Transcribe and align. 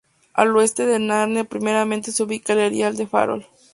Al 0.33 0.55
Oeste 0.57 0.87
de 0.87 0.97
Narnia 0.97 1.43
primeramente 1.43 2.11
se 2.11 2.23
ubica 2.23 2.53
el 2.53 2.59
Erial 2.61 2.97
del 2.97 3.07
Farol. 3.07 3.45